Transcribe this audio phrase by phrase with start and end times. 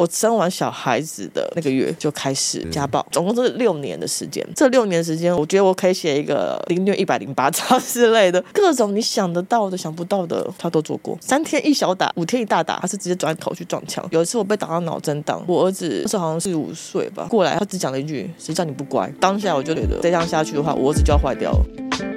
[0.00, 4.42] 我生完小孩子的那个月就开始家暴，总共是六年的时间。
[4.56, 11.18] 这六年时间，我觉得我可以写一个凌虐一百零八招之类的，各种你想得到的、想不到的，他都做过。
[11.20, 14.02] 三天一小打，五天一大打，他是直接转头去撞墙。
[14.10, 22.09] 有一次我被打到脑震荡，我儿子那时候好像是五岁吧，过来他只讲了一句：“谁叫你不乖？”当下我就觉得，再这样下去的话，我儿子就要坏掉了。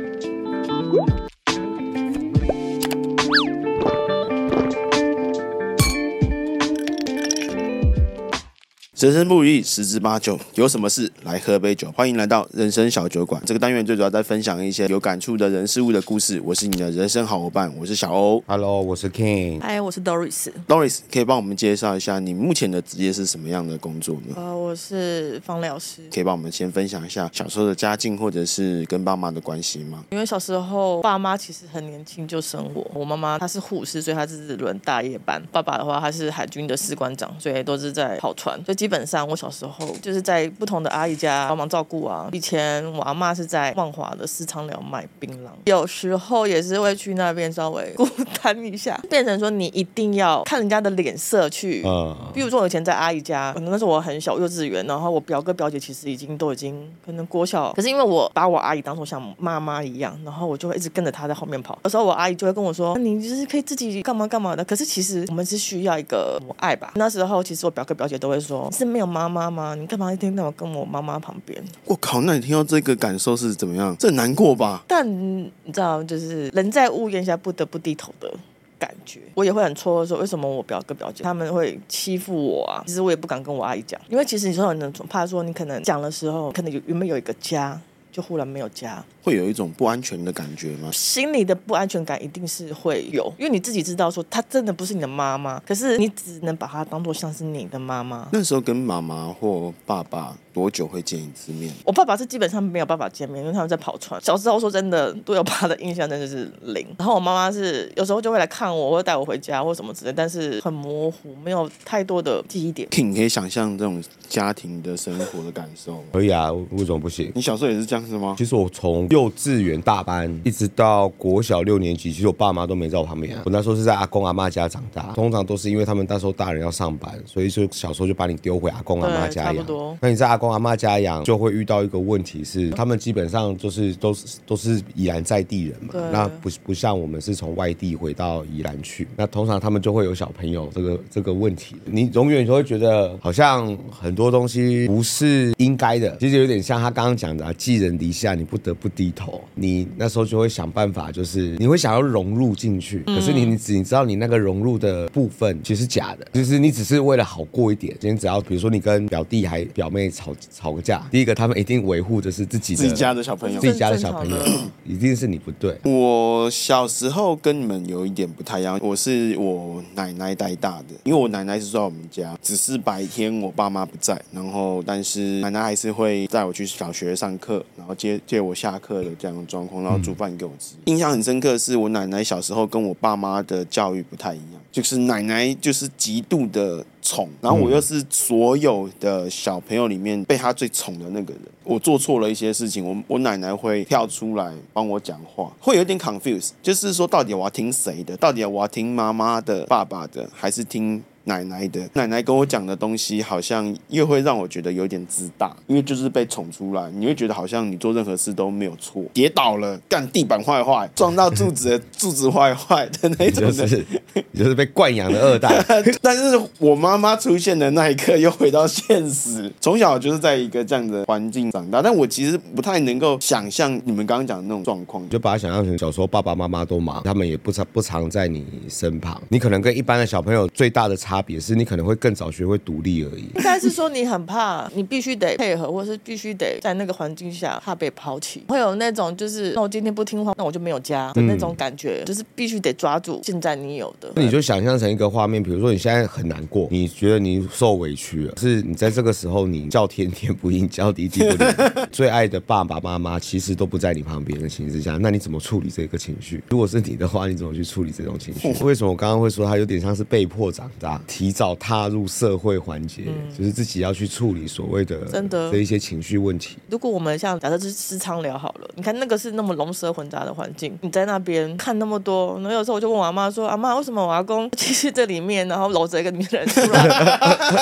[9.04, 11.92] 人生不如意十之八九，有什么事来喝杯酒？
[11.92, 13.44] 欢迎来到人生小酒馆。
[13.46, 16.42] 这个单元最主要在分享一些有感触的人事物的故事。
[16.42, 18.42] 我是你的人生好伙伴，我是小欧。
[18.48, 19.60] Hello，我是 King。
[19.60, 20.48] 嗨，我是 Doris。
[20.70, 24.36] Doris，可以帮我们介绍一下你目前的职业是什么样的工作呢？
[24.38, 26.04] 呃，我是芳疗师。
[26.10, 30.06] 可以帮我们先分享一下小时候的家境，或者是跟爸妈的关系吗？
[30.12, 35.44] 因为小时候爸妈其实很年轻就生我，我妈妈她是护士，所以她是轮大夜班。
[35.52, 38.58] 爸爸的话，他是海军的士官长，所以都是在跑船。
[38.64, 39.88] 所以基本上我小时候。
[40.02, 42.28] 就是在不同的阿姨家帮忙照顾啊。
[42.34, 48.08] 以前我阿妈是在万华的私仓寮卖槟榔，有时候也是会去那边稍微孤
[48.42, 51.82] 单 一下，变成说你一定要看人家的脸色去。
[51.86, 52.16] 嗯。
[52.34, 61.78] 比如说我以前在阿姨家，可能那时候我很小，幼稚园，然后我表哥表姐其实已经都已经可能国小，可是因为我把我阿姨当做像妈妈一样，然后我就会一直跟着她在后面跑。
[61.84, 66.92] 有时候我阿姨就会跟我说：“你就是可以自己干嘛干嘛的。”可是其实我们是需要一个母爱吧。
[66.96, 71.64] 那时候其实我表哥表姐都会说：“是没有妈妈吗？”你干嘛一天到晚跟我妈妈旁边？
[71.86, 73.96] 我靠，那你听到这个感受是怎么样？
[73.98, 74.84] 这很难过吧？
[74.88, 78.32] 但你知道，就是人在屋檐下不得不低头的
[78.78, 79.22] 感觉。
[79.34, 82.84] 我也会很错愕，说为什么我表哥表姐他们会欺负我啊？
[82.86, 87.80] 其实我也不敢跟我阿姨讲，因为其实你说很怕说你可能讲的时候，可能有原本有一个家，
[88.14, 89.04] 就忽然没有家。
[89.24, 90.90] 会有一种不安全的感觉吗？
[90.94, 98.30] 心里的不安全感一定是会有，因为你自己知道说她真的不是你的妈妈，可是你只能把她当做像是你的妈妈。
[98.32, 101.74] 那时候跟妈妈或爸爸多久会见一次面？
[101.84, 104.22] 我爸爸是基本上没有办法见面，因为他们在跑船。
[104.22, 106.86] 小时候说真的，对我爸的印象真的是零。
[106.98, 112.88] 然后我妈妈是有时候就会来看我，或带我回家或什么之类，但是很模糊，没有太多的记忆点。
[112.90, 116.04] King 可以想象这种家庭的生活的感受？
[116.12, 117.32] 可以啊，为什么不行？
[117.34, 118.36] 你小时候也是这样子吗？
[118.38, 123.36] 其实我从幼稚园大班一直到国小六年级，其实我爸妈都没在我旁边。
[123.46, 129.56] 我那时候是在阿公阿妈家长大，通常都是因为他们那时候大人要上班，所以就小时候就把你丢回阿公阿妈家养。
[129.56, 129.98] 差不多。
[130.02, 141.78] 那你在阿公阿妈家养，就会遇到一个问题是，他们基本上就是都是都是宜兰在地人嘛，那不不像我们是从外地回到宜兰去，那通常他们就会有小朋友这个这个问题。
[141.86, 149.40] 你永远就会觉得好像很多东西不是应该的，其实有点像他刚刚讲的，啊寄人篱下，你不得不低头。
[149.56, 157.96] 你那时候就会想办法，就是你会想要融入进去，可是你你只你知道你那个融入的部分其实是假的，就是你只是为了好过一点。
[157.98, 164.38] 今天只要比如说你跟表弟还表妹吵吵个架，第一个他们一定维护的是自己自己家的小朋友，自己家的小朋友。
[164.86, 165.78] 一定是你不对。
[165.84, 179.84] 我小时候跟你们有一点不太一样，我是我奶奶带大的，因为我奶奶是在我们家，只是白天我爸妈不在，然后但是奶奶还是会带我去小学上课，然后接接我下课的这样的状况。
[179.84, 191.42] 然后煮饭给我吃，印象很深刻的是我奶奶小时候跟我爸妈的教育不太一样，就是奶奶就是极度的宠，然后我又是所有的小朋友里面被他最宠的那个人。
[191.64, 198.18] 我做错了一些事情，我我奶奶会跳出来帮我讲话，会有点 confuse，就是说到底我要听谁的？
[198.18, 201.04] 到底我要听妈妈的、爸爸的，还是听？
[201.26, 213.86] 奶奶的奶奶跟我讲的东西，好像又会让我觉得有点自大，因为就是被宠出来，你会觉得好像你做任何事都没有错，跌倒了干地板坏坏，撞到柱子柱子坏坏的那种的，就是
[214.34, 215.64] 就是被惯养的二代。
[216.02, 219.50] 但是我妈妈出现的那一刻，又回到现实。
[219.62, 231.13] 从小就是在一个这样的环境长大，但我其实不太能够想象你们刚刚讲的那种状况，就把它想象成小时候爸爸妈妈都忙，他们也不常不常在你身旁，你可能跟一般的小朋友最大的差。
[231.14, 233.26] 差别是你可能会更早学会独立而已。
[233.36, 244.12] 应该是说你很怕，你必须得配合，或是必须得在那个环境下怕被抛弃，会有那种就是那我今天不听话，那我就没有家的那种感觉，嗯、就是必须得抓住现在你有的。
[244.16, 251.48] 那你就想象成一个画面，比如说你现在很难过，你觉得你受委屈了，是你在这个时候你叫天天不应，叫地地不灵，
[251.92, 256.44] 最爱的爸爸妈妈其实都不在你旁边的情况下，那你怎么处理这个情绪？
[256.50, 258.52] 如果是你的话，你怎么去处理这种情绪？
[258.66, 261.00] 为什么我刚刚会说他有点像是被迫长大？
[261.08, 266.58] 提早踏入社会环节，嗯、就是自己要去处理所谓的真的这一些情绪问题。
[266.70, 276.88] 如果我们像假设是私仓聊好了，你看那个是那么龙蛇混杂的环境，你在那边看那么多，然后有时候我就问我阿妈说：“阿妈，为什么我阿公其实这里面然后搂着一个女人出来？”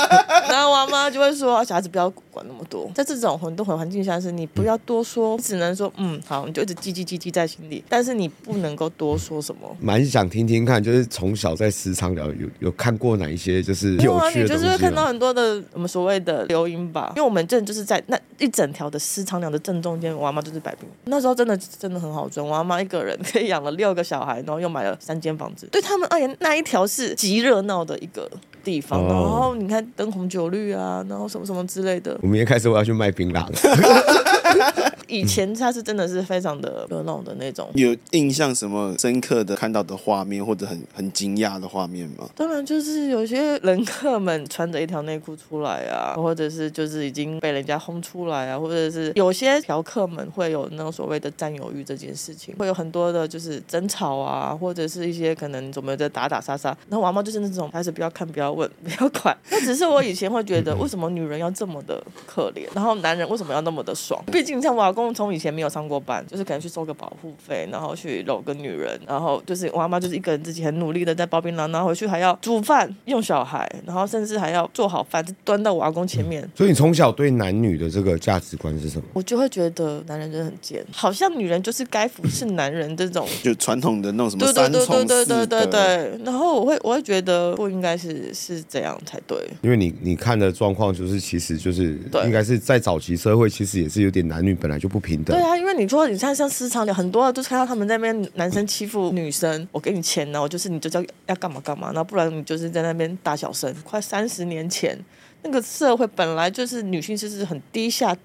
[0.49, 14.41] 然后我阿妈就会说：“小孩子不要管那么多，在这种混沌环境下，是你不要多说，只能说嗯好，你就一直记记记记在心里，但是你不能够多说什么。”蛮想听听看，就是从小在私仓聊有有看过哪一些就是有趣的？
[14.41, 20.87] 啊、你就是会看到很多的我们所谓的流音吧，因为我们正就是在那一整条的私娼寮的正中间，我阿妈就是摆平。
[21.05, 25.67] 那时候真的真的很好赚，我阿妈一个人可以养了六个小孩，然后又买了三间房子。
[25.71, 28.29] 对他们而言，那一条是极热闹的一个
[28.63, 29.01] 地方。
[29.07, 32.17] 然后你看灯红酒绿啊，然后什么什么之类的。
[32.21, 33.45] 我明天开始我要去卖槟榔。
[35.07, 37.69] 以前他是真的是非常的热闹的那种。
[37.75, 42.29] 有印象什么深刻的看到的画面，或者很很惊讶的画面吗？
[42.35, 56.75] 当然就是有些人客们穿着一条内裤出来啊，或者是就是已经被人家轰出来啊，或者是有些嫖客们会有那种所谓的占有欲这件事情，会有很多的就是争吵啊，或者是一些可能怎么的打打杀杀。
[56.89, 59.35] 然后我阿嬷就是那种还是不要看，不要问，不要管。
[59.49, 64.23] 那只是我以前会觉得， 为什么女人要这么的可怜，然后男人为什么要那么的爽？
[64.31, 76.47] 毕竟像我阿公从以前没有上过班，就是可能去收个保护费，然后去搂个女人，然后就是我阿妈就是一个人自己很努力的在包槟榔，然后回去还要煮饭、用小孩，然后甚至还要做好饭，就端到我阿公前面。
[76.55, 79.03] 所以你从小对男女的这个价值观是什么？
[79.13, 85.25] 我就会觉得男人真的很贱，好像女人就是该服侍男人这种， 就传统的那种什么三从四德。
[85.25, 86.25] 对对对对对对。
[86.25, 95.35] 然后我会我会觉得不应该是是这样才对，因为你你看的状况就是其实就是应该是在早期社会其实也是有点男女本来就不平等。
[95.35, 103.73] 对啊，因为你说你像像市场里很多都看到他们那边男生欺负女生，我给你钱呢，我就是你就叫要干嘛干嘛，那不然你就是在那边打小声。
[103.83, 104.97] 快三十年前，
[105.43, 108.15] 那个社会本来就是女性就是很低下。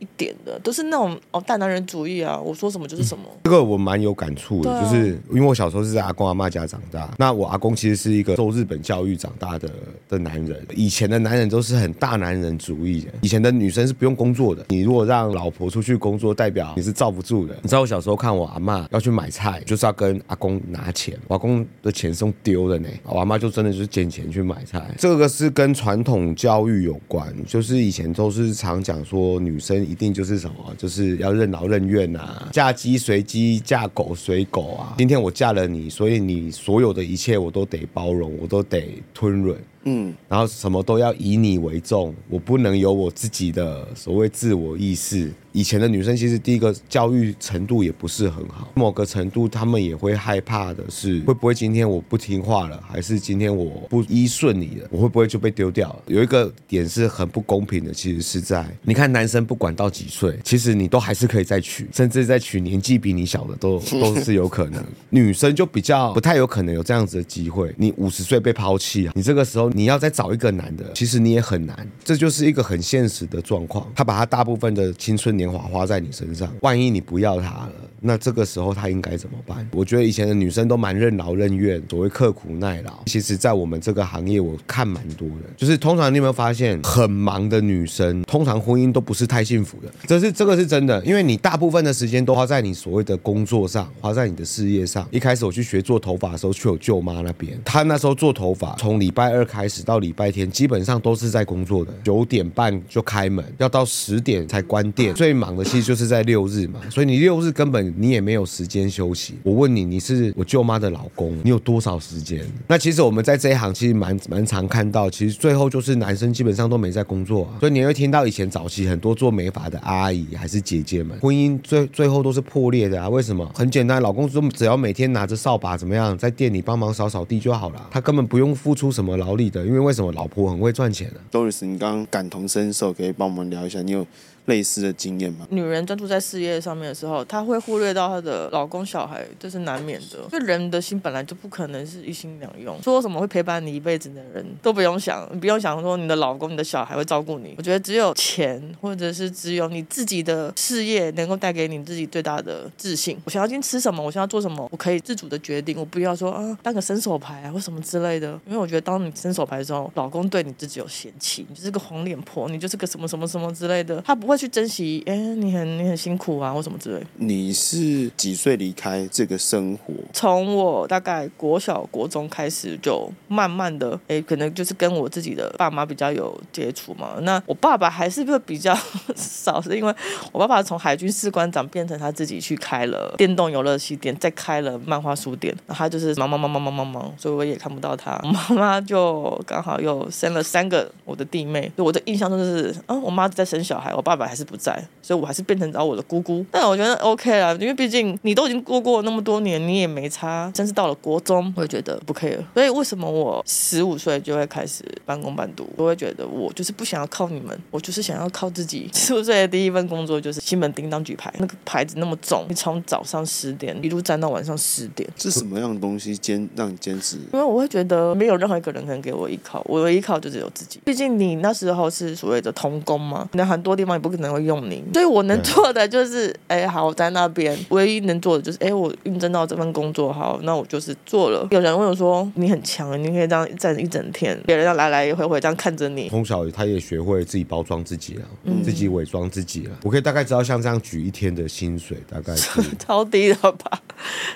[0.00, 3.24] 一点的都是那种哦大男人主义啊，我说什么就是什么。
[3.44, 9.70] 这个我蛮有感触的，啊、就是因为我小时候是在阿公阿妈家长大，那我阿公其实是一个受日本教育长大的
[10.08, 10.66] 的男人。
[10.74, 17.54] 以前的男人都是很大男人主义的，以前的女生是不用工作的，你如果让老婆出去工作，代表你是罩不住的。
[17.62, 24.84] 你知道我小时候看我阿妈要去买菜，就是要跟阿公拿钱，我阿公的钱是用丢的呢，我阿妈就真的就是捡钱去买菜。
[24.98, 29.83] 这个是跟传统教育有关，就是以前都是常讲说女生。
[29.84, 34.94] 一定就是什么，就是要任劳任怨啊，嫁鸡随鸡，嫁狗随狗啊。
[34.98, 39.56] 今天我嫁了你，所以你所有的一切我都得包容，我都得吞忍。
[39.84, 45.32] 嗯，然后什么都要以你为重，我不能有我自己的所谓自我意识。
[45.52, 56.02] 以前的女生其实第一个教育程度也不是很好，某个程度她们也会害怕的是，会不会今天我不听话了，还是今天我不依顺你了，我会不会就被丢掉了？
[56.08, 64.84] 有一个点是很不公平的，其实是在你看男生不管到几岁，其实你都还是可以再娶，甚至再娶年纪比你小的都 都是有可能。
[65.10, 67.72] 女生就比较不太有可能有这样子的机会。
[67.78, 71.86] 你五十岁被抛弃啊，你这个时候你要再找一个男的，其实你也很难。
[72.04, 73.90] 这就是一个很现实的状况。
[73.96, 75.44] 他把他大部分的青春年。
[75.54, 77.72] 华花在你身上，万一你不要他了，
[78.06, 79.66] 那这个时候他应该怎么办？
[79.72, 82.92] 我觉得以前的女生都蛮任劳任怨，所谓刻苦耐劳。
[83.06, 89.92] 其实，在我们这个行业，我看蛮多的，就是通常你有没有发现，很忙的女生，通常婚姻都不是太幸福的。
[90.06, 95.06] 这是这个是真的，因为你大部分的时间都花在你所谓的工作上，花在你的事业上。
[95.10, 105.34] 一开始我去学做头发的时候，去我舅妈那边，她那时候做头发，从礼拜二开始到礼拜天，基本上都是在工作的，九点半就开门，要到十点才关店，最。
[105.34, 109.34] 忙的其实就是在六日嘛，所以你六日根本你也没有时间休息。
[109.42, 112.44] 我问你，你是我舅妈的老公，你有多少时间？
[112.66, 117.60] 那其实我们在这一行其实蛮蛮常看到，其实最后就是男生基本上都没在工作啊。
[117.60, 123.08] 所以你会听到以前早期很多做美发的阿姨还是姐姐们，婚姻最最后都是破裂的啊。
[123.08, 123.44] 为什么？
[123.54, 129.66] 很简单，老公说只要每天拿着扫把怎么样，在店里帮忙扫扫地就好了，他根本不用付出什么劳力的。
[129.66, 130.14] 因为为什么？
[130.14, 131.24] 老婆很会赚钱的啊。
[131.32, 134.06] Doris，你刚刚感同身受，可以帮我们聊一下，你有？
[134.46, 135.46] 类似的经验吗？
[135.50, 140.18] 女人专注在事业上面的时候，她会忽略到她的老公、小孩，这是难免的。
[140.32, 147.54] 因为人的心本来就不可能是一心两用，说什么会陪伴你一辈子的人都不用想，你不用想说你的老公、你的小孩会照顾你。
[147.56, 153.18] 我觉得只有钱，或者是只有你自己的事业，能够带给你自己最大的自信。
[153.24, 158.38] 我想要今天吃什么，我想要做什么，我可以自主的决定，我不要说啊当个伸手牌啊或什么之类的。
[158.46, 164.33] 因为我觉得当你伸手牌的时候，老公对你自己有嫌弃，你就是个黄脸婆，你就是个什么什么什么之类的，他不会。
[164.34, 165.02] 会去珍惜。
[165.06, 167.00] 哎，你很你很辛苦啊，或什么之类。
[167.16, 169.94] 你是几岁离开这个生活？
[170.12, 177.14] 从我大概国小国中开始，就慢慢的，哎，可能就是跟我自己的爸妈比较有接触嘛。
[177.22, 178.76] 那我爸爸还是会比较
[179.14, 179.94] 少，是因为
[180.32, 188.20] 我爸爸从海军士官长变成他自己去开了电动游乐器店，再开了漫画书店，他就是忙忙忙忙忙忙忙，所以我也看不到他。
[188.24, 196.44] 妈妈就刚好又生了三个我的弟妹，我的印象中就是，嗯，我妈在生小孩，我爸爸还是不在，所以我还是变成找我的姑姑。
[196.50, 200.50] 但我觉得 OK 啦，因为毕竟你都已经过过那么多年，你也没差。
[200.54, 202.38] 真是到了国中，我会觉得不 care。
[202.54, 205.68] 所以为什么我十五岁就会开始半工半读？
[205.76, 208.88] 我会觉得我就是不想要靠你们，我就是想要靠自己。
[208.92, 215.08] 十五岁的第一份工作就是西门町当举牌，那个牌子那么重，你从早上十点一路站到晚上十点。
[215.16, 217.16] 是什么样的东西坚让你坚持？
[217.32, 220.80] 因为我会觉得没有任何一个人可能给我依靠，我的依靠就只有自己。
[220.84, 231.46] 毕竟你那时候是所谓的童工嘛，那很多地方也不可能会用你，所以我能做的就是，哎，好，在那边唯一能做的就是，哎，我应征到这份工作，好，那我就是做了。
[231.50, 236.08] 有人问我说，你很强，你可以这样站一整天，别人要来来回回这样看着你。
[236.08, 239.70] 从小他也学会自己包装自己了，嗯、自己伪装自己了。
[239.82, 243.80] 我可以大概知道，像这样举一天的薪水大概是 超低的吧？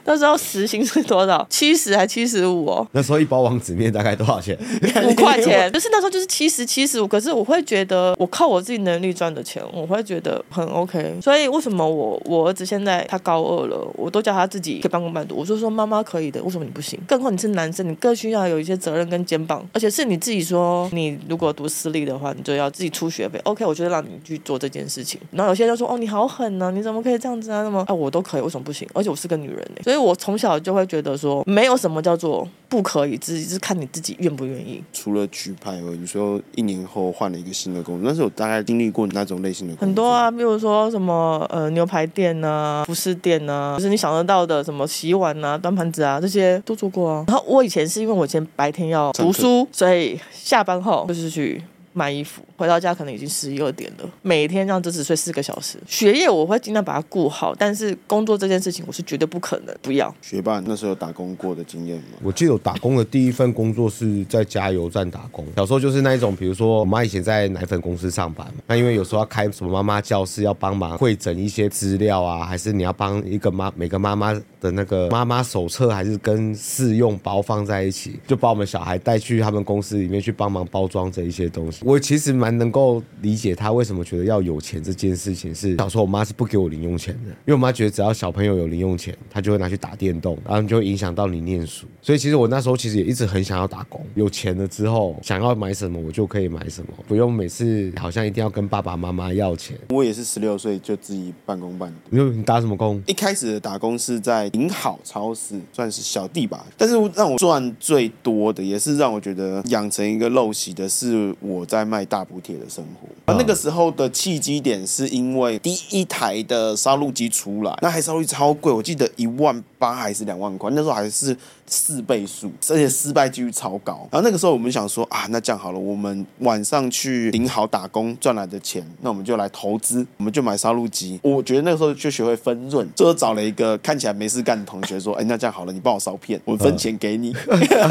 [0.05, 1.47] 那时候时薪是多少？
[1.51, 2.87] 七十还七十五哦？
[2.93, 4.59] 那时候一包王子面大概多少钱？
[5.05, 5.71] 五块钱。
[5.73, 11.19] 就是那时候就是七十七十五，可是我会觉得我靠我自己能力赚的钱，我会觉得很 OK。
[11.21, 15.37] 所以为什么我我儿子现在他高二了，我都叫他自己可以半工半读。
[15.37, 16.99] 我就说妈妈可以的，为什么你不行？
[17.07, 23.39] 更何况你是男生，你更需要有一些责任跟肩膀，而且是你自己说，你如果读私立的话，你就要自己出学费。
[23.45, 25.21] OK，我就让你去做这件事情。
[25.31, 27.63] 然后有些人就说哦，你好狠呢、你怎么可以这样子啊？
[27.63, 28.89] 那么啊，我都可以，为什么不行？
[28.95, 34.83] 而且我是个女人呢，所以我从小就会觉得说，没有什么叫做不可以，只是看你自己愿不愿意。
[34.93, 47.25] 除了举牌而已，你说一年后换了一个新的工作，但是我大概经历过那种类型很多啊，比如说什么呃牛排店啊、服饰店啊，就是你想得到的什么洗碗啊、端盘子啊这些都做过啊。
[47.29, 51.63] 然后我以前是因为我以前白天要读书，所以下班后就是去。
[51.99, 54.09] 卖衣服，回到家可能已经十一二点了。
[54.23, 60.15] 每天让侄子睡四个小时，学业我会尽量把它顾好，但是工作这件事情我是绝对不可能不要。
[60.23, 62.19] 学霸那时候打工过的经验吗？
[62.23, 65.45] 我记得我打工的第一份工作是在加油站打工。
[65.57, 81.85] 小时候就是那一种，比如说我妈以前在奶粉公司上班，那因为有时候要开什么妈妈教室，要帮忙会整一些资料啊，还是你要帮一个妈每个妈妈的那个妈妈手册，还是跟试用包放在一起，就把我们小孩带去他们公司里面去帮忙包装这一些东西。
[81.89, 85.55] 我其实蛮能够理解他为什么觉得要有钱这件事情。
[85.55, 91.87] 是小时候我妈是不给我零用钱的，因为我妈觉得只要小朋友有零用钱，她就会拿去打电动，然后就会影响到你念书。
[92.03, 99.75] 所以其实我那时候其实也一直很想要打工，有钱了之后想要买什么我就可以买什么，不用每次好像一定要跟爸爸妈妈要钱。
[99.89, 102.19] 我也是十六岁就自己半工半读。
[102.19, 103.03] 你打什么工？
[103.07, 106.67] 一开始的打工是在银好超市，算是小弟吧。
[106.77, 112.25] 但是让我赚最多的，也是让我觉得养成一个陋习的是我在卖大。
[112.29, 121.35] 补贴的生活，而那个时候的契机点是因为第一台的杀戮机出来，那台烧录机超贵，我记得一万八还是两万块，那时候还是
[121.69, 124.09] 四倍数，而且失败几率超高。
[124.11, 131.21] 然后那个时候我们想说啊，那这样好了，我们晚上去顶好打工赚来的钱，那我们就来投资，我们就买杀戮机。
[131.23, 137.35] 我觉得那个时候就学会分润，最后找了一个看起来没事干的同学说，哎，那这样好了，你帮我烧片，我分钱给你。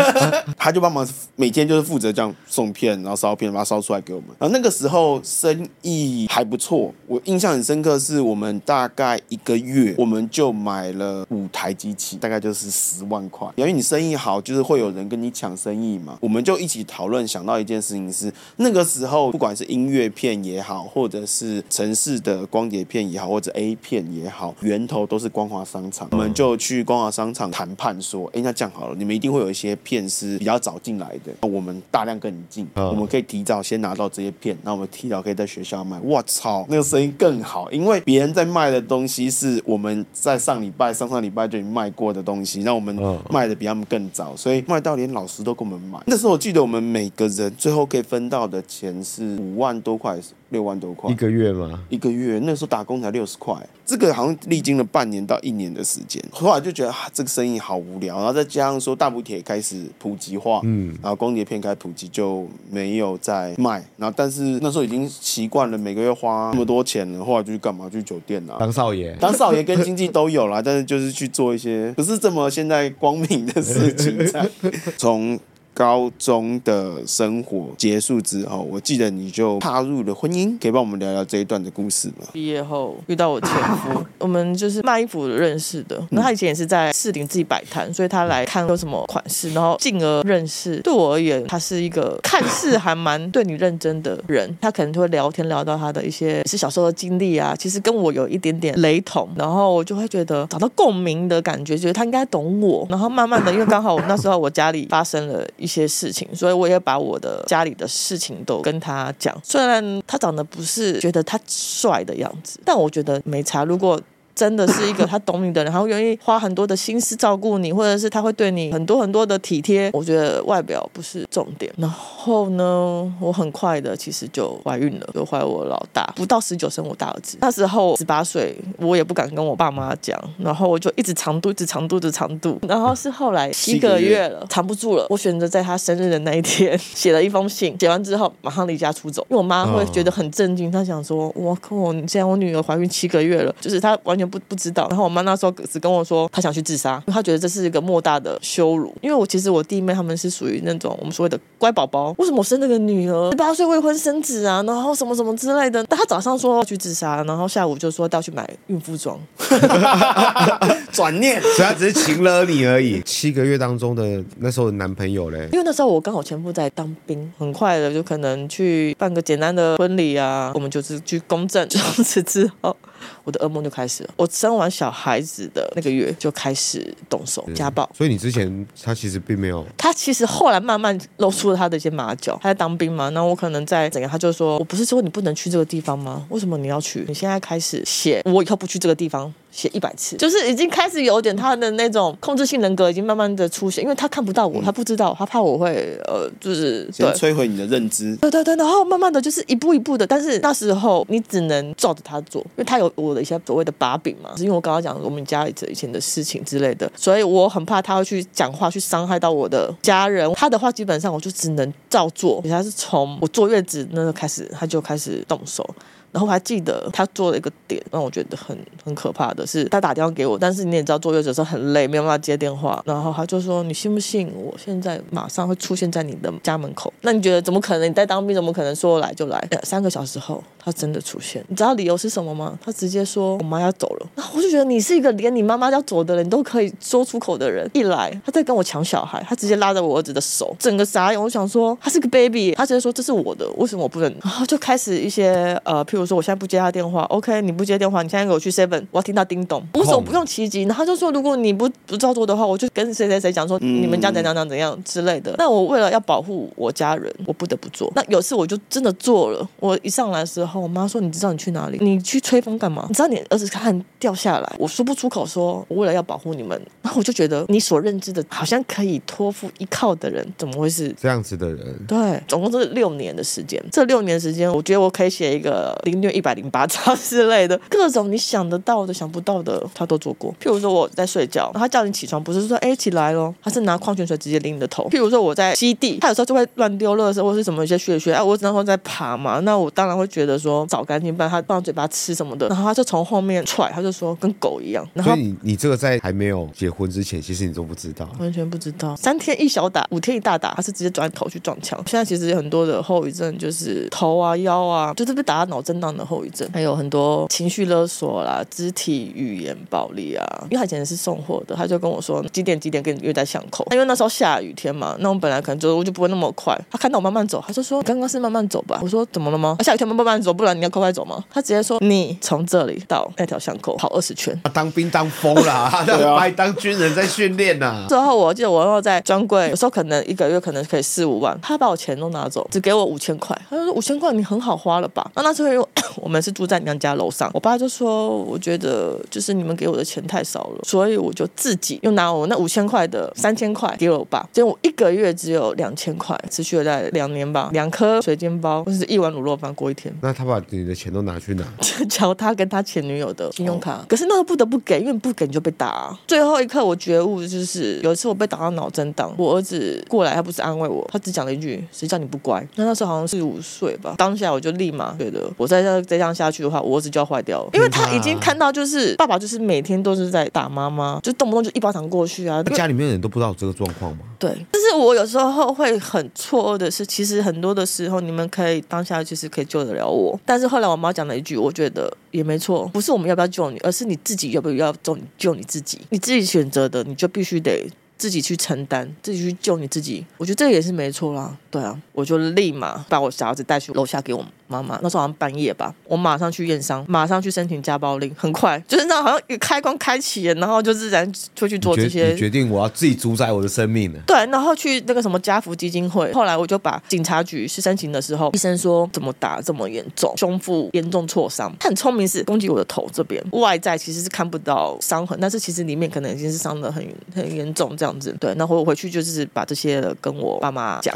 [0.58, 4.30] 他就帮忙每天就是负责这样送片，然后烧片，把它烧出来给我们。
[4.40, 13.48] 然后那个时候生意还不错，我印象很深刻，是我们大概一个月我们就买了五台机器，大概就是十万块。
[13.68, 16.18] 因为你生意好，就是会有人跟你抢生意嘛。
[16.22, 26.08] 我们就一起讨论，想到一件事情是，那个时候不管是音乐片也好，或者是城市的光碟片也好，或者 A 片也好，源头都是光华商场。
[26.12, 34.08] 我们就去光华商场谈判说，哎，那这样好了，你们一定会有一些片是比较早进来的，我们大量跟你进，我们可以提早先拿到。
[34.08, 36.00] 这些片，那我们提早可以在学校卖。
[36.02, 42.96] 我操，那个生意更好，因为别人在卖的东西是我们在上礼拜、上上礼拜就已经卖过的东西，那我们
[43.30, 46.00] 卖的比他们更早，所以卖到连老师都给我们买。
[46.06, 50.18] 那时候我记得我们每个人最后可以分到的钱是五万多块。
[50.50, 51.84] 六万多块一个月吗？
[51.90, 56.24] 一个月，那时候打工才六十块，这个好像历经了半年到一年的时间。
[56.32, 63.84] 后来就觉得啊，这个生意好无聊，然后再加上说大补帖开始普及化，嗯，然后光碟片开始普及就没有再卖。
[63.98, 67.90] 然后但是那时候已经习惯了每个月花那么多钱了，后来就去干嘛？
[67.90, 74.18] 去酒店啊，当少爷，当少爷跟经济都有啦，但是就是去做一些不是这么现在光明的事情。
[74.98, 75.40] 从
[75.78, 82.26] 高中的生活结束之后，我记得你就踏入了婚姻，可以帮我们聊聊这一段的故事吗？
[82.34, 86.02] 毕业后遇到我前夫， 我们就是卖衣服认识的。
[86.10, 90.80] 那他以前也是在士林自己摆摊，所以他来看有什么款式，然后进而认识。
[90.82, 94.58] 对我而言，他是一个看似还蛮对你认真的人。
[94.60, 102.88] 他可能就会聊天聊到他的一些是小时候的经历啊，其实跟我有一点点雷同，然后我就会觉得找到共鸣的感觉，觉得他应该懂我。
[102.90, 109.38] 然后慢慢的，因为刚好我那时候我家里发生了一一些事情，所以我也把我的家里的事情都跟他讲。
[109.44, 113.66] 虽然他长得不是觉得他帅的样子，但我觉得没差。
[113.66, 114.00] 如果
[114.38, 119.90] 真的是一个他懂你的人，他会愿意花很多的心思照顾你，或者是他会对你很多很多的体贴。
[119.94, 121.74] 我觉得外表不是重点。
[121.78, 127.40] 然后呢，我很快的其实就怀孕了，就怀我老大，不到十九生我大儿子。
[127.42, 132.60] 那时候十八岁，我也不敢跟我爸妈讲，然后我就一直藏肚子，藏肚子，藏肚。
[132.68, 144.27] 然后是后来七个月了，藏不住了，我选择在他生日的那一天写了一封信，写完之后马上离家出走，因为我妈会觉得很震惊，她想说：我靠，你现在我女儿怀孕七个月了，就是她完全。
[144.28, 148.94] 不不知道，然后我妈那时候只跟我说，她想去自杀，因为她觉得这是一个莫大的羞辱。
[149.02, 155.84] 因为我其实我弟妹他们是属于那种我们所谓的乖宝宝，为什么我生了个女儿十八岁未婚生子啊，然后什么什么之类的。
[155.86, 159.20] 但她早上说要去自杀，然后下午就说要去买孕妇装，
[160.92, 163.02] 转念，所以她只是情了你而已。
[163.02, 172.76] 七个月当中的那时候的男朋友嘞，因为那时候我刚好前夫在当兵，很快的就可能去办个简单的婚礼啊，我们就是去公证，从此之后。
[173.24, 174.10] 我的噩梦就开始了。
[174.16, 177.90] 我生完小孩子的那个月就开始动手家暴。
[177.96, 182.40] 所以你之前他其实并没有，他其实后来慢慢露出了他的一些马脚。
[182.42, 186.26] 他在当兵嘛，那我可能在怎样，他就说：“我不是说你不能去这个地方吗？
[186.30, 187.06] 为什么你要去？
[187.08, 198.16] 你现在开始写，我以后不去这个地方。”写一百次，就是已经开始有点他的那种控制性人格已经慢慢的出现，因为他看不到我，他不知道，他怕我会呃，就是对摧毁你的认知。
[198.18, 210.32] 对对对，然后慢慢的就是一步一步的，但是那时候你只能照着他做，因为他有我的一些所谓的把柄嘛，是因为我刚刚讲我们家里这以前的事情之类的，所以我很怕他会去讲话去伤害到我的家人。
[210.36, 215.68] 他的话基本上我就只能照做，他是从我坐月子那个开始，他就开始动手。
[216.12, 222.82] 然后我还记得他做了一个点让我觉得很很可怕的是，他打电话给我，但是你也知道坐月子的时候很累，没有办法接电话。
[222.86, 227.90] 然后他就说：“你信不信我现在马上会出现在你的家门口？”那你觉得怎么可能？
[227.90, 229.48] 你在当兵怎么可能说来就来？
[229.64, 231.42] 三个小时后他真的出现。
[231.48, 232.60] 你知道理由是什么吗？
[232.62, 237.72] 他直接说：“我妈要走了。”然后我就觉得你是一个连你妈妈要走的人都可以说出口的人。
[237.74, 241.24] 一来他在跟我抢小孩，他直接拉着我儿子的手，整个傻眼。
[241.24, 244.14] 我想说他是个 baby，他直接说这是我的，为什么我不能？
[244.22, 250.64] 然后就开始一些呃，譬如说我现在不接他电话，OK，你不接电话，你现在给我去 Seven，我要听到叮咚，我为什么不用奇迹？
[250.64, 255.34] 然后他就说如果你不不照做的话，我就跟谁谁谁讲说你们家怎样怎样怎样之类的。
[255.38, 257.90] 那我为了要保护我家人，我不得不做。
[257.96, 261.78] 那有次我就真的做了，我一上来的时候，我妈说你知道你去哪里？
[261.80, 262.86] 你去吹风干嘛？
[262.88, 266.60] 你知道你儿子看掉下来，我说不出口说，说我为了要保护你们。
[266.82, 271.76] 然后我就觉得你所认知的好像可以托付依靠的人，怎么会是这样子的人？
[271.88, 273.62] 对，总共是六年的时间。
[273.72, 280.32] 这六年时间，我觉得我可以写一个凌虐一百零八招之类的，各种你想得到的、想不到的，他都做过。
[280.42, 284.88] 譬如说我在睡觉，他叫你起床，不是说哎起来咯，他是拿矿泉水直接淋你的头。
[284.90, 294.88] 譬如说我在基地，他有时候就会乱丢垃圾或是什么一些血血，哎，我那时候在爬嘛，那我当然会觉得说找干净，不然他放嘴巴吃什么的，然后他就从后面踹，他就说跟狗一样。
[294.94, 298.96] 然后所以你你这个在还没有结婚之前，其实你都不知道，完全不知道。
[298.96, 301.82] 三天一小打，五天一大打，他是直接转头去撞墙。
[301.88, 310.26] 现在其实有很多的后遗症，就是头啊、腰啊，就是被打到脑震荡的后遗症，还有很多情绪勒索啦、肢体语言暴力啊。
[310.50, 313.66] 因为他以前是送货的，他就跟我说几点几点跟你约在巷口。
[313.72, 316.58] 因为那时候下雨天嘛，那我本来可能走路就不会那么快。
[316.70, 318.80] 他看到我慢慢走，他就说刚刚是慢慢走吧。
[318.82, 319.58] 我说怎么了吗？
[319.64, 321.24] 下雨天慢慢走，不然你要快快走吗？
[321.30, 324.40] 他直接说你从这里到那条巷口跑二十圈。
[324.44, 325.84] 他当兵当疯了，他
[326.16, 327.86] 把你当军人在训练呐。
[327.90, 333.36] 之后我记得我要在专柜，有时候可能一个月可能可以四五万，他把我钱都拿走，只给我五千块。
[333.50, 335.10] 他就说五千块你很好花了吧？
[335.16, 349.94] 那那时候因为 我们是住在娘家楼上，我爸就说我觉得就是你们给我的钱太少了，所以我就自己又拿我那五千块的三千块给了我爸，结果我一个月只有两千块，持续了在两年吧，两颗水煎包或是一碗卤肉饭过一天。
[350.02, 351.46] 那他把你的钱都拿去哪？
[351.88, 353.74] 交他跟他前女友的信用卡。
[353.74, 356.00] 哦、可是那个不得不给，因为不给你就被打、啊。
[356.08, 363.94] 最后一刻我觉悟，就是有一次我被打到脑震荡，我儿子过来，他不是安慰我，他只讲了一句：“谁叫你不乖？”那那时候好像是五岁吧。
[363.98, 372.42] 当下我就立马觉得，我再这样再这样下去的话，我儿子就要坏掉了，因为他已经看到就是爸爸就是每天都是在打妈妈，就动不动就一巴掌过去啊。
[372.44, 374.00] 家里面人都不知道这个状况吗？
[374.20, 387.68] 对，但是我有时候会很错愕的是，其实很多的时候你们可以当下其实可以救得了我，但是后来我妈讲了一句，我觉得也没错，不是我们要不要救你，而是你自己要不要救你救你自己，你自己选择的，你就必须得
[387.98, 390.06] 自己去承担，自己去救你自己。
[390.18, 402.16] 我觉得这也是没错啦，对啊，我就立马把我小孩子带去楼下给我们妈妈，那时候好像半夜吧，我马上去验伤，马上去申请家暴令，很快，就是那好像一个开关开启了，然后就自然出去做这些。
[402.16, 404.00] 决定我要自己主宰我的生命了。
[404.08, 418.16] 对，然后去那个什么家福基金会，后来我就把警察局去申请的时候，医生说怎么打这么严重，胸腹严重挫伤，他很聪明是攻击我的头这边，外在其实是看不到伤痕，但是其实里面可能已经是伤的很很严重这样子。
[418.20, 420.96] 对，然后我回去就是把这些跟我爸妈讲，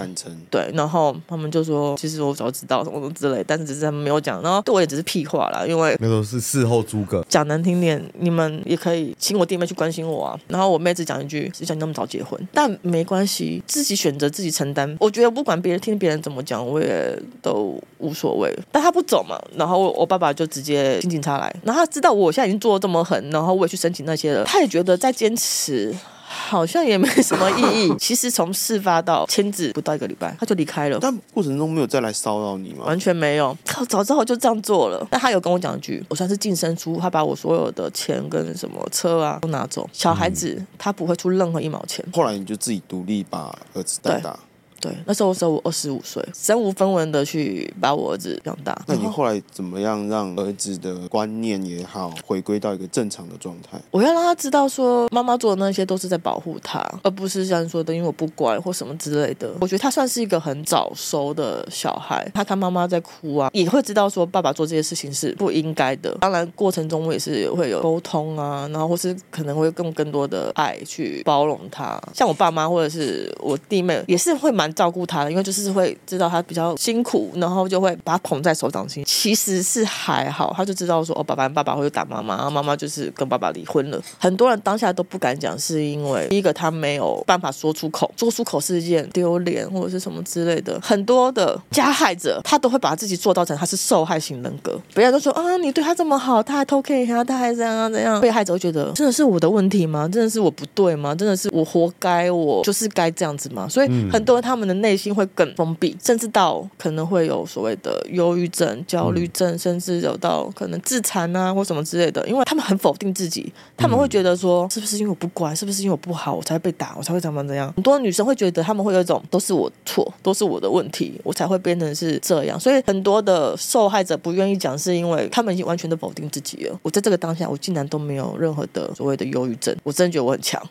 [0.50, 3.41] 对，然后他们就说其实我早知道什么什么之类。
[3.46, 7.24] 但是只是他们没有讲，然后对我也只是屁话啦，因为那都是事后诸葛。
[7.30, 10.40] 讲难听点，你们也可以请我弟妹去关心我啊。
[10.48, 14.96] 然后我妹只讲一句：“谁叫你那么早结婚？”但没关系，自己选择自己承担。
[15.00, 18.52] 我觉得不管别人听别人怎么讲，我也都无所谓。
[18.72, 25.96] 但他不走嘛，然后我爸爸就直接请警察来，然后他知道我现在已经做的这么狠，然后我也去申请那些了，他也觉得在坚持。
[26.34, 27.96] 好像也没什么意义。
[28.00, 30.98] 其实从事发到签字不到一个礼拜，他就离开了。
[31.02, 32.86] 但过程中没有再来骚扰你吗？
[32.86, 33.56] 完全没有。
[33.66, 35.06] 靠早知道就这样做了。
[35.12, 39.90] 但他有跟我讲一句，我算是净身出户，他把我所有的钱跟什么车啊都拿走。
[39.92, 42.04] 小孩子、嗯、他不会出任何一毛钱。
[42.14, 44.40] 后来你就自己独立把儿子带大。
[44.82, 48.76] 对，那时候我时候我二十五岁，身无分文的去把我儿子养大。
[48.88, 53.80] 那你后来怎么样让儿子的观念也好，回归到一个正常的状态？
[53.92, 59.52] 我要让他知道说，妈妈做的那些都是在保护他，而不是像说的因为我不乖或什么之类的。
[59.62, 66.18] 我觉得他算是一个很早熟的小孩，他看妈妈在哭啊，也会知道说爸爸做这些事情是不应该的。
[66.20, 72.02] 当然过程中我也是会有沟通啊，然后或是可能会用更多的爱去包容他。
[72.16, 74.71] 像我爸妈或者是我弟妹也是会蛮。
[74.72, 79.04] 照顾他的，因为就是会知道他比较辛苦，然后就会把他捧在手掌心。
[79.06, 84.02] 其实是还好，他就知道说哦，爸爸爸爸会打妈妈，然后妈妈就是跟爸爸离婚了。
[84.18, 90.80] 很多人当下都不敢讲，是因为第一个他没有办法说出口，说出口是一件丢脸或者是什么之类的。
[90.82, 98.22] 很多的加害者他都会把自己做到成他是受害型人格，别人都说啊，你对他这么好，他还偷看他，他还这样这样。
[98.22, 100.08] 被害者会觉得真的是我的问题吗？
[100.08, 101.14] 真的是我不对吗？
[101.14, 103.68] 真的是我活该，我就是该这样子吗？
[103.68, 104.61] 所以很多人他们。
[104.68, 117.72] 的内心会更封闭，甚至到可能会有所谓的忧郁症、焦虑症，甚至有到可能自残啊或什么之类的，因为他们很否定自己，他们会觉得说，是不是因为我不乖，是不是因为我不好，我才会被打，我才会怎么怎样？
[117.74, 122.60] 很多女生会觉得他们会有一种都是我错，都是我的问题，我才会变成是这样。
[122.60, 126.80] 所以很多的受害者不愿意讲，是因为他们已经完全的否定自己了。
[126.82, 130.62] 我在这个当下，我竟然都没有任何的所谓的忧郁症，我真的觉得我很强。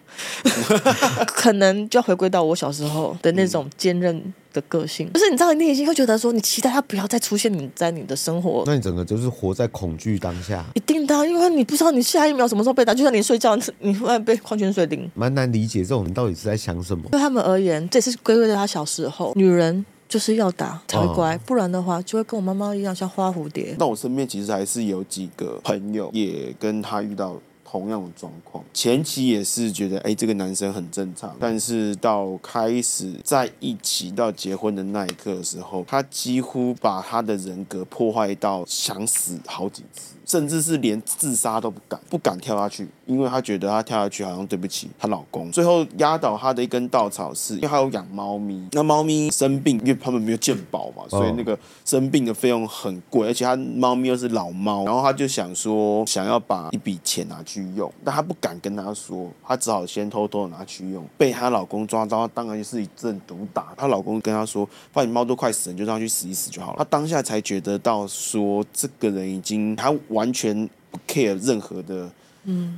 [1.26, 3.66] 可能就要回归到我小时候的那种。
[3.80, 8.62] 坚韧的个性，就是你知道，你内心会觉得说，你期待他不要再出现你在你的生活。
[8.66, 15.10] 那你整个就是活在恐惧当下，一定的，因为你不知道你下一秒什么时候被打，就像你睡觉，你会被矿泉水淋。
[15.14, 17.08] 蛮难理解这种人到底是在想什么。
[17.10, 23.74] 对他们而言，这是归归在他小时候，女人就是要打才会乖，哦、不然的话就会跟我妈妈一样像花蝴蝶。
[23.78, 27.40] 那我身边其实还是有几个朋友也跟他遇到。
[27.70, 40.16] 同样的状况，前期也是觉得哎，这个男生很正常，但是到开始在一起到结婚的那一刻的时候，他几乎把他的人格破坏到想死好几次。
[40.30, 45.50] 甚至是连自杀都不敢，不敢跳下去，因为她觉得她跳下去好像对不起她老公。
[45.50, 63.74] 最后压倒她的一根稻草是，因为她有养猫咪，那猫咪生病，因为他们没有健保嘛，所以那个生病的费用很贵，而且她猫咪又是老猫，然后她就想说想要把一笔钱拿去用，但她不敢跟她说，她只好先偷偷的拿去用，被她老公抓到，当然是一阵毒打。
[63.76, 66.78] 她老公跟她说，把你猫都快死了，你就让它去死一死就好了。
[66.78, 69.92] 她当下才觉得到说，这个人已经他。
[70.19, 72.10] 完完全不 care 任何的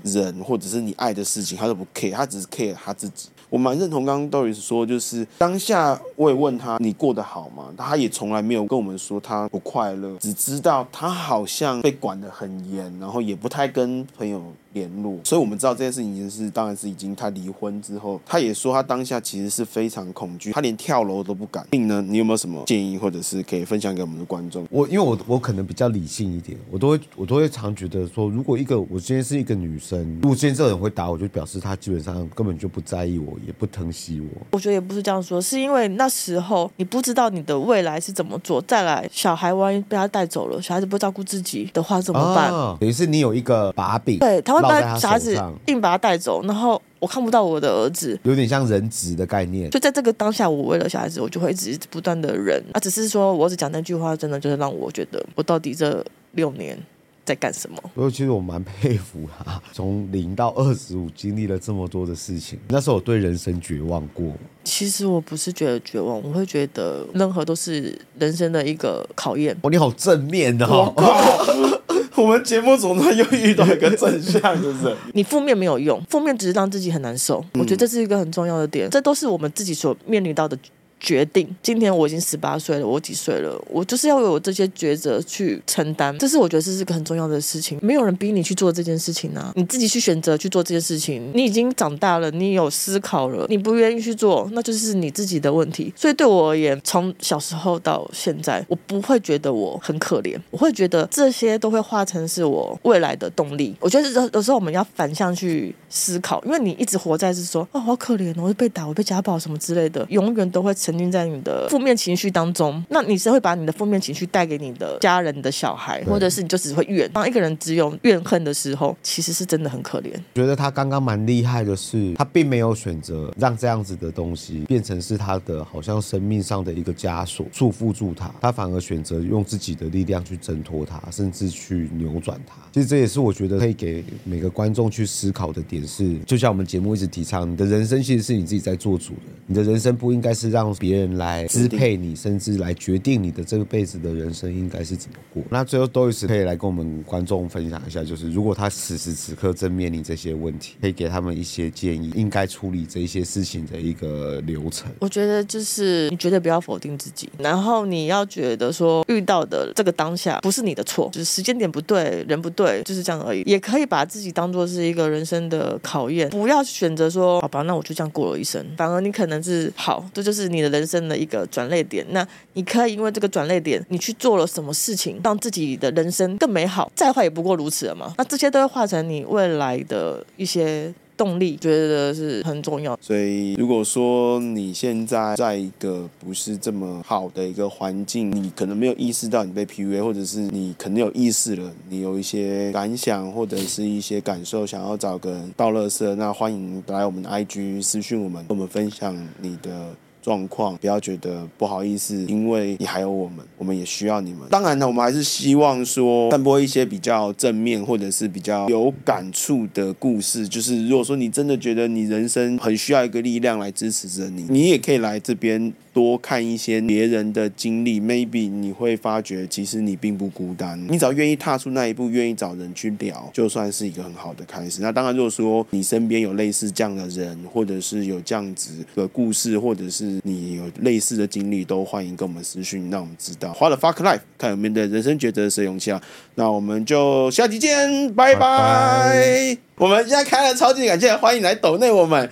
[0.05, 3.29] 人，或者是你爱的事情，他都不 care，他只是 care 他自己。
[3.53, 7.67] 我蛮认同刚刚豆爷说，就是当下我也问他，你过得好吗？
[7.77, 15.19] 他也从来没有跟我们说他不快乐，只知道他好像被管得很严，然后也不太跟朋友联络。
[15.23, 21.67] 所以我们知道这件事情已经是，当然是已经他离婚之后，他也说他当下其实是非常恐惧，他连跳楼都不敢。
[21.69, 24.67] 并呢，你有没有什么建议，或者是可以分享给我们的观众？
[24.71, 34.47] 我因为我我可能比较理性一点，我都会我都会常觉得说，如果一个我今天是一个女生，如果今天这个人会打我，就表示他基本上根本就不在意我，也不疼惜我。
[34.53, 38.61] 我觉得也不是这样说，是因为那时候你不知道你的未来是怎么做。
[38.63, 42.51] 再来，小孩万一被他带走了，小孩子不照顾自己的话怎么办？
[42.53, 49.71] 哦、等于是你有一个把柄，对，他会把小孩子硬把他带走，然后我看不到我的儿子，有点像人质的概念。
[49.71, 52.63] 就在这个当下，我为了小孩子，我就会一直不断的忍。
[52.73, 56.79] 啊，只是说我只讲那句话，真的就是让我觉得，我到底这六年。
[57.25, 57.77] 在干什么？
[57.95, 62.59] 所以其实我蛮佩服他， 从零到二十五经历了这么多的事情。
[62.69, 64.33] 那时候我对人生绝望过。
[64.65, 69.57] 其实我不是觉得绝望，我会觉得任何都是人生的一个考验。
[69.63, 70.93] 哦，你好正面的哦！
[72.15, 74.95] 我们节目总算又遇到一个正向是不是。
[75.15, 77.45] 你负面没有用，负面只是让自己很难受。
[77.55, 80.57] 我觉得这是一个很重要的点，这都是我们自己所面临到的。
[81.03, 83.61] 决定，今天我已经十八岁了，我几岁了？
[83.69, 87.77] 我就是要有这些抉择去承担，这是我觉得这是个很重要的事情。
[87.83, 91.29] 没有人逼你去做这件事情啊，你自己去选择去做这件事情。
[91.35, 95.93] 你已经长大了，你有思考了，你不愿意去做，那就是你自己的问题。
[95.97, 103.75] 所以对我而言，从小时候到现在，我不会觉得我很可怜，我会觉得这些都会化成是我未来的动力。
[103.81, 110.92] 我觉得有时候我们要反向去思考，因为你一直活在是说，哦，好可怜，我会被打，我被家暴什么之类的，永远都会成。
[110.93, 117.11] 沉浸在你的负面情绪当中，那你是会把你的负面情绪带给你的家人、的小孩，或者是你就只会怨。
[117.13, 120.13] 当一个人只有怨恨的时候，其实是真的很可怜。
[120.35, 128.31] 觉得他刚刚蛮厉害的是，他并没有选择让这样子的东西变成是他的好像生命上的一个枷锁，束缚住他。
[128.43, 132.57] 他反而选择用自己的力量去挣脱他，甚至去扭转他。
[132.73, 140.73] 其实这也是我觉得可以给每个观众去思考的点是，就像我们节目一直提倡，你的人生其实是你自己在做主的，你的人生不应该是让。
[140.83, 145.41] 别人来支配你，甚至来决定你的这个辈子的人生应该是怎么过。
[145.49, 154.91] 那最后，Doris 可以来跟我们观众分享一下，就是如果他此时此刻正面临这些问题，可以给他们一些建议，应该处理这些事情的一个流程。
[154.99, 163.43] 我觉得就是你绝对不要否定自己，然后你要觉得说遇到的这个当下不是你的错，就是时间点不对，人不对，就是这样而已。
[163.47, 168.67] 也可以把自己当做是一个人生的考验，不要选择说好吧，那我就这样过了一生。
[168.77, 170.72] 反而你可能是好，这就是你的。
[170.73, 176.91] 人生的一个转捩点，那你可以因为这个转捩点，你去做了什么事情，让自己的人生更美好？
[176.97, 178.13] 再坏也不过如此了嘛。
[178.19, 182.99] 那这些都会化成你未来的一些动力，觉得是很重要。
[183.01, 199.95] 所以，如果说你现在在一个不是这么好的一个环境，你可能没有意识到你被 PUA，或者是你可能有意识了，你有一些感想或者是一些感受，想要找个人倒垃圾，那欢迎来我们的 IG 私讯我们，跟我们分享你的。
[200.23, 204.41] 状况，不要觉得不好意思，因为你还有我们，我们也需要你们。
[204.51, 210.47] 当然呢，我们还是希望说，散播一些比较正面或者是比较有感触的故事。
[210.47, 215.73] 就是如果说你真的觉得你人生很需要一个力量来支持着你，你也可以来这边。
[215.95, 220.83] 多看一些别人的经历，maybe 你会发觉其实你并不孤单。
[220.89, 224.81] 你只要愿意踏出那一步，愿意找人去聊，就算是一个很好的开始。
[224.81, 233.57] 那当然，如果说你身边有类似这样的人，或者是有这样子的故事，或者是你有类似的经历，都欢迎跟我们私讯，让我们知道。
[233.61, 236.03] What the fuck life，看有没有的人生抉择是勇气啊！
[236.35, 239.57] 那我们就下期见，拜拜。
[239.77, 242.21] 我们现在开了超级感谢，欢迎来抖内我们。